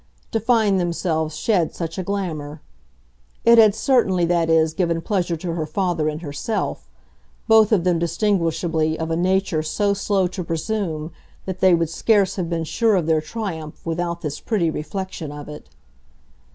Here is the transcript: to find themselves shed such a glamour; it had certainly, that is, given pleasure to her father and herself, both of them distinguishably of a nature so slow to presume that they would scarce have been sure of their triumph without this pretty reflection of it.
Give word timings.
to 0.31 0.39
find 0.39 0.79
themselves 0.79 1.35
shed 1.37 1.75
such 1.75 1.99
a 1.99 2.03
glamour; 2.03 2.59
it 3.45 3.59
had 3.59 3.75
certainly, 3.75 4.25
that 4.25 4.49
is, 4.49 4.73
given 4.73 4.99
pleasure 4.99 5.37
to 5.37 5.53
her 5.53 5.67
father 5.67 6.09
and 6.09 6.23
herself, 6.23 6.89
both 7.47 7.71
of 7.71 7.83
them 7.83 7.99
distinguishably 7.99 8.97
of 8.97 9.11
a 9.11 9.15
nature 9.15 9.61
so 9.61 9.93
slow 9.93 10.25
to 10.25 10.43
presume 10.43 11.11
that 11.45 11.59
they 11.59 11.75
would 11.75 11.87
scarce 11.87 12.35
have 12.35 12.49
been 12.49 12.63
sure 12.63 12.95
of 12.95 13.05
their 13.05 13.21
triumph 13.21 13.85
without 13.85 14.21
this 14.21 14.39
pretty 14.39 14.71
reflection 14.71 15.31
of 15.31 15.47
it. 15.47 15.69